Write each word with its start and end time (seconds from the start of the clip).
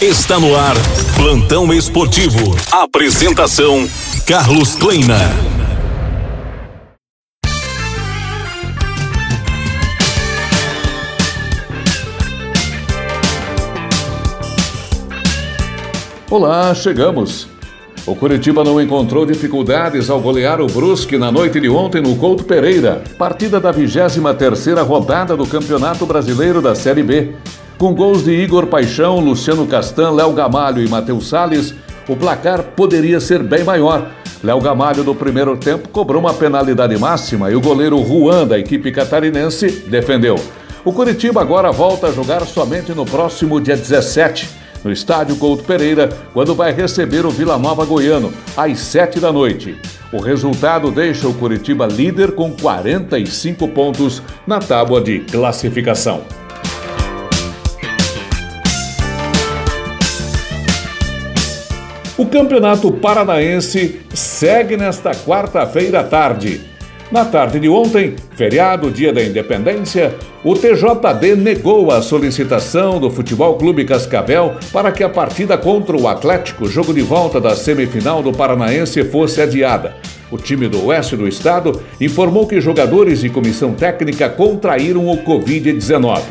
Está 0.00 0.38
no 0.38 0.54
ar, 0.54 0.74
Plantão 1.16 1.72
Esportivo. 1.72 2.54
Apresentação: 2.70 3.88
Carlos 4.26 4.74
Kleina. 4.74 5.16
Olá, 16.30 16.74
chegamos. 16.74 17.48
O 18.04 18.14
Curitiba 18.14 18.62
não 18.62 18.78
encontrou 18.78 19.24
dificuldades 19.24 20.10
ao 20.10 20.20
golear 20.20 20.60
o 20.60 20.66
Brusque 20.66 21.16
na 21.16 21.32
noite 21.32 21.58
de 21.58 21.70
ontem 21.70 22.02
no 22.02 22.16
Couto 22.16 22.44
Pereira, 22.44 23.02
partida 23.16 23.58
da 23.58 23.72
23ª 23.72 24.86
rodada 24.86 25.34
do 25.34 25.46
Campeonato 25.46 26.04
Brasileiro 26.04 26.60
da 26.60 26.74
Série 26.74 27.02
B. 27.02 27.34
Com 27.78 27.94
gols 27.94 28.24
de 28.24 28.32
Igor 28.32 28.68
Paixão, 28.68 29.20
Luciano 29.20 29.66
Castan, 29.66 30.10
Léo 30.10 30.32
Gamalho 30.32 30.82
e 30.82 30.88
Matheus 30.88 31.28
Salles, 31.28 31.74
o 32.08 32.16
placar 32.16 32.62
poderia 32.74 33.20
ser 33.20 33.42
bem 33.42 33.64
maior. 33.64 34.12
Léo 34.42 34.58
Gamalho, 34.62 35.04
no 35.04 35.14
primeiro 35.14 35.54
tempo, 35.58 35.90
cobrou 35.90 36.22
uma 36.22 36.32
penalidade 36.32 36.96
máxima 36.98 37.50
e 37.50 37.54
o 37.54 37.60
goleiro 37.60 38.02
Juan, 38.02 38.46
da 38.46 38.58
equipe 38.58 38.90
catarinense, 38.90 39.84
defendeu. 39.88 40.36
O 40.86 40.92
Curitiba 40.92 41.42
agora 41.42 41.70
volta 41.70 42.06
a 42.06 42.12
jogar 42.12 42.46
somente 42.46 42.92
no 42.92 43.04
próximo 43.04 43.60
dia 43.60 43.76
17, 43.76 44.48
no 44.82 44.90
estádio 44.90 45.36
Couto 45.36 45.64
Pereira, 45.64 46.08
quando 46.32 46.54
vai 46.54 46.72
receber 46.72 47.26
o 47.26 47.30
Vila 47.30 47.58
Nova 47.58 47.84
Goiano, 47.84 48.32
às 48.56 48.78
7 48.78 49.20
da 49.20 49.30
noite. 49.30 49.76
O 50.10 50.18
resultado 50.18 50.90
deixa 50.90 51.28
o 51.28 51.34
Curitiba 51.34 51.86
líder 51.86 52.32
com 52.32 52.52
45 52.52 53.68
pontos 53.68 54.22
na 54.46 54.60
tábua 54.60 54.98
de 54.98 55.20
classificação. 55.20 56.22
O 62.18 62.24
Campeonato 62.24 62.90
Paranaense 62.92 64.00
segue 64.14 64.74
nesta 64.74 65.10
quarta-feira 65.10 66.00
à 66.00 66.04
tarde. 66.04 66.62
Na 67.12 67.26
tarde 67.26 67.60
de 67.60 67.68
ontem, 67.68 68.16
feriado, 68.34 68.90
dia 68.90 69.12
da 69.12 69.22
independência, 69.22 70.14
o 70.42 70.54
TJD 70.54 71.36
negou 71.36 71.90
a 71.90 72.00
solicitação 72.00 72.98
do 72.98 73.10
Futebol 73.10 73.58
Clube 73.58 73.84
Cascavel 73.84 74.54
para 74.72 74.90
que 74.92 75.04
a 75.04 75.10
partida 75.10 75.58
contra 75.58 75.94
o 75.94 76.08
Atlético, 76.08 76.66
jogo 76.66 76.94
de 76.94 77.02
volta 77.02 77.38
da 77.38 77.54
semifinal 77.54 78.22
do 78.22 78.32
Paranaense, 78.32 79.04
fosse 79.04 79.42
adiada. 79.42 79.94
O 80.30 80.38
time 80.38 80.68
do 80.68 80.86
oeste 80.86 81.16
do 81.16 81.28
estado 81.28 81.82
informou 82.00 82.46
que 82.46 82.62
jogadores 82.62 83.24
e 83.24 83.28
comissão 83.28 83.74
técnica 83.74 84.26
contraíram 84.30 85.06
o 85.06 85.18
Covid-19. 85.18 86.22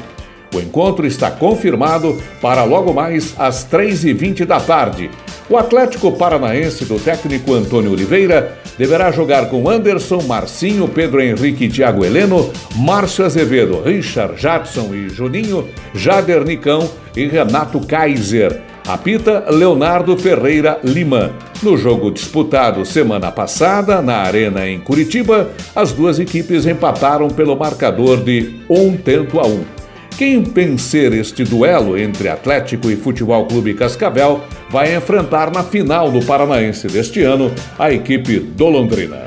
O 0.55 0.59
encontro 0.59 1.05
está 1.05 1.29
confirmado 1.29 2.17
para 2.41 2.63
logo 2.63 2.91
mais 2.91 3.35
às 3.37 3.67
3h20 3.69 4.45
da 4.45 4.59
tarde, 4.59 5.11
o 5.49 5.57
Atlético 5.57 6.11
Paranaense 6.11 6.85
do 6.85 6.99
técnico 6.99 7.53
Antônio 7.53 7.91
Oliveira 7.91 8.57
deverá 8.77 9.11
jogar 9.11 9.49
com 9.49 9.69
Anderson, 9.69 10.21
Marcinho, 10.23 10.87
Pedro 10.87 11.21
Henrique, 11.21 11.69
Thiago 11.69 12.03
Heleno, 12.03 12.51
Márcio 12.75 13.25
Azevedo, 13.25 13.81
Richard 13.81 14.41
Jadson 14.41 14.93
e 14.93 15.09
Juninho, 15.09 15.67
Jader 15.93 16.43
Nicão 16.43 16.89
e 17.15 17.27
Renato 17.27 17.79
Kaiser. 17.79 18.61
Apita 18.87 19.45
Leonardo 19.49 20.15
Ferreira 20.15 20.79
Lima. 20.83 21.33
No 21.63 21.75
jogo 21.75 22.11
disputado 22.11 22.85
semana 22.85 23.31
passada 23.31 24.01
na 24.01 24.17
Arena 24.17 24.67
em 24.67 24.79
Curitiba, 24.79 25.49
as 25.75 25.91
duas 25.91 26.19
equipes 26.19 26.67
empataram 26.67 27.27
pelo 27.29 27.55
marcador 27.55 28.17
de 28.17 28.59
um 28.69 28.95
tento 28.95 29.39
a 29.39 29.47
um. 29.47 29.74
Quem 30.17 30.43
vencer 30.43 31.11
este 31.11 31.43
duelo 31.43 31.97
entre 31.97 32.29
Atlético 32.29 32.89
e 32.89 32.95
Futebol 32.95 33.45
Clube 33.47 33.73
Cascavel 33.73 34.39
vai 34.69 34.95
enfrentar 34.95 35.51
na 35.51 35.61
final 35.61 36.09
do 36.09 36.25
Paranaense 36.25 36.87
deste 36.87 37.21
ano 37.21 37.53
a 37.77 37.91
equipe 37.91 38.39
do 38.39 38.69
Londrina. 38.69 39.23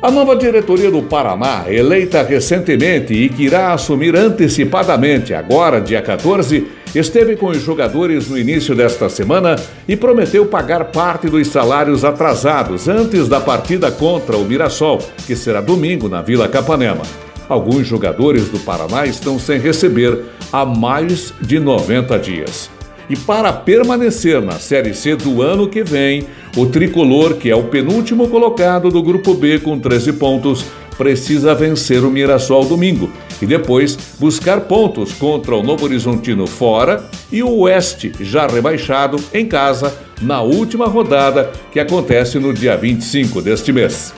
A 0.00 0.10
nova 0.10 0.34
diretoria 0.34 0.90
do 0.90 1.02
Paraná, 1.02 1.64
eleita 1.68 2.22
recentemente 2.22 3.12
e 3.12 3.28
que 3.28 3.42
irá 3.42 3.74
assumir 3.74 4.16
antecipadamente, 4.16 5.34
agora, 5.34 5.78
dia 5.82 6.00
14, 6.00 6.66
esteve 6.94 7.36
com 7.36 7.46
os 7.46 7.62
jogadores 7.62 8.28
no 8.28 8.38
início 8.38 8.74
desta 8.74 9.08
semana 9.08 9.56
e 9.86 9.96
prometeu 9.96 10.46
pagar 10.46 10.86
parte 10.86 11.28
dos 11.28 11.48
salários 11.48 12.04
atrasados 12.04 12.88
antes 12.88 13.28
da 13.28 13.40
partida 13.40 13.90
contra 13.90 14.36
o 14.36 14.44
Mirassol, 14.44 14.98
que 15.26 15.36
será 15.36 15.60
domingo 15.60 16.08
na 16.08 16.20
Vila 16.20 16.48
Capanema. 16.48 17.02
Alguns 17.48 17.86
jogadores 17.86 18.48
do 18.48 18.58
Paraná 18.60 19.06
estão 19.06 19.38
sem 19.38 19.58
receber 19.58 20.18
há 20.52 20.64
mais 20.64 21.32
de 21.40 21.58
90 21.58 22.18
dias. 22.18 22.70
E 23.08 23.16
para 23.16 23.52
permanecer 23.52 24.40
na 24.40 24.52
Série 24.52 24.94
C 24.94 25.16
do 25.16 25.42
ano 25.42 25.68
que 25.68 25.82
vem, 25.82 26.26
o 26.56 26.66
tricolor, 26.66 27.34
que 27.34 27.50
é 27.50 27.56
o 27.56 27.64
penúltimo 27.64 28.28
colocado 28.28 28.88
do 28.88 29.02
Grupo 29.02 29.34
B 29.34 29.58
com 29.58 29.78
13 29.78 30.12
pontos, 30.12 30.64
precisa 30.96 31.54
vencer 31.54 32.04
o 32.04 32.10
Mirassol 32.10 32.64
domingo 32.64 33.10
e 33.40 33.46
depois 33.46 33.96
buscar 34.18 34.60
pontos 34.62 35.12
contra 35.12 35.56
o 35.56 35.62
Novo 35.62 35.84
Horizontino 35.84 36.46
fora 36.46 37.04
e 37.30 37.42
o 37.42 37.50
Oeste, 37.60 38.12
já 38.20 38.46
rebaixado, 38.46 39.18
em 39.32 39.46
casa, 39.46 39.94
na 40.20 40.42
última 40.42 40.86
rodada 40.86 41.50
que 41.72 41.80
acontece 41.80 42.38
no 42.38 42.52
dia 42.52 42.76
25 42.76 43.40
deste 43.40 43.72
mês. 43.72 44.12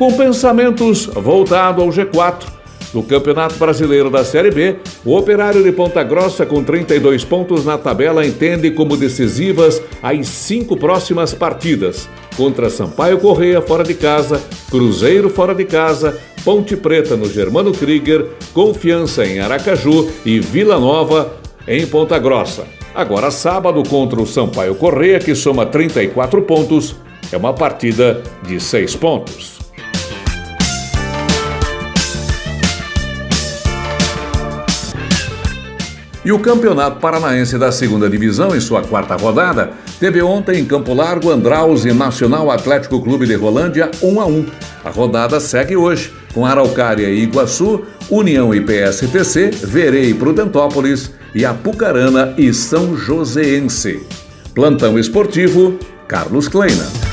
com 0.00 0.16
pensamentos 0.16 1.04
voltados 1.04 1.84
ao 1.84 1.90
G4. 1.90 2.59
No 2.92 3.02
Campeonato 3.04 3.54
Brasileiro 3.54 4.10
da 4.10 4.24
Série 4.24 4.50
B, 4.50 4.76
o 5.04 5.16
Operário 5.16 5.62
de 5.62 5.70
Ponta 5.70 6.02
Grossa, 6.02 6.44
com 6.44 6.64
32 6.64 7.24
pontos 7.24 7.64
na 7.64 7.78
tabela, 7.78 8.26
entende 8.26 8.70
como 8.72 8.96
decisivas 8.96 9.80
as 10.02 10.26
cinco 10.26 10.76
próximas 10.76 11.32
partidas: 11.32 12.08
contra 12.36 12.68
Sampaio 12.68 13.18
Correia 13.18 13.60
fora 13.60 13.84
de 13.84 13.94
casa, 13.94 14.42
Cruzeiro 14.70 15.30
fora 15.30 15.54
de 15.54 15.64
casa, 15.64 16.18
Ponte 16.44 16.76
Preta 16.76 17.16
no 17.16 17.28
Germano 17.28 17.72
Krieger, 17.72 18.26
Confiança 18.52 19.24
em 19.24 19.38
Aracaju 19.38 20.10
e 20.24 20.40
Vila 20.40 20.78
Nova 20.80 21.34
em 21.68 21.86
Ponta 21.86 22.18
Grossa. 22.18 22.64
Agora, 22.92 23.30
sábado, 23.30 23.82
contra 23.88 24.20
o 24.20 24.26
Sampaio 24.26 24.74
Correia, 24.74 25.20
que 25.20 25.34
soma 25.34 25.64
34 25.64 26.42
pontos, 26.42 26.96
é 27.30 27.36
uma 27.36 27.52
partida 27.52 28.20
de 28.42 28.58
seis 28.58 28.96
pontos. 28.96 29.59
E 36.24 36.32
o 36.32 36.38
Campeonato 36.38 37.00
Paranaense 37.00 37.56
da 37.56 37.72
Segunda 37.72 38.08
Divisão, 38.08 38.54
em 38.54 38.60
sua 38.60 38.82
quarta 38.82 39.16
rodada, 39.16 39.70
teve 39.98 40.20
ontem 40.20 40.60
em 40.60 40.64
Campo 40.66 40.92
Largo 40.92 41.30
Andraus 41.30 41.86
e 41.86 41.92
Nacional 41.92 42.50
Atlético 42.50 43.02
Clube 43.02 43.26
de 43.26 43.34
Rolândia 43.34 43.90
1 44.02 44.20
a 44.20 44.26
1. 44.26 44.46
A 44.84 44.90
rodada 44.90 45.40
segue 45.40 45.76
hoje, 45.76 46.12
com 46.34 46.44
Araucária 46.44 47.08
e 47.08 47.22
Iguaçu, 47.22 47.84
União 48.10 48.54
e 48.54 48.60
PSTC, 48.60 49.50
Verei 49.62 50.10
e 50.10 50.14
Prudentópolis 50.14 51.10
e 51.34 51.44
Apucarana 51.44 52.34
e 52.36 52.52
São 52.52 52.96
Joséense. 52.96 54.06
Plantão 54.54 54.98
Esportivo, 54.98 55.78
Carlos 56.06 56.48
Kleina. 56.48 57.09